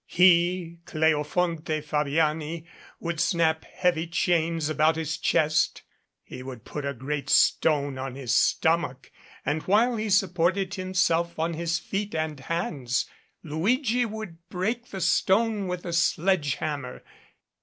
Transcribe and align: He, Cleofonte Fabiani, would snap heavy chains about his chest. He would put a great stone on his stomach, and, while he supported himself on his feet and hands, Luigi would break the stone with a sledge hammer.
He, 0.07 0.79
Cleofonte 0.87 1.83
Fabiani, 1.83 2.65
would 2.99 3.19
snap 3.19 3.63
heavy 3.65 4.07
chains 4.07 4.67
about 4.67 4.95
his 4.95 5.15
chest. 5.15 5.83
He 6.23 6.41
would 6.41 6.65
put 6.65 6.85
a 6.85 6.95
great 6.95 7.29
stone 7.29 7.99
on 7.99 8.15
his 8.15 8.33
stomach, 8.33 9.11
and, 9.45 9.61
while 9.67 9.97
he 9.97 10.09
supported 10.09 10.73
himself 10.73 11.37
on 11.37 11.53
his 11.53 11.77
feet 11.77 12.15
and 12.15 12.39
hands, 12.39 13.07
Luigi 13.43 14.07
would 14.07 14.39
break 14.49 14.87
the 14.87 15.01
stone 15.01 15.67
with 15.67 15.85
a 15.85 15.93
sledge 15.93 16.55
hammer. 16.55 17.03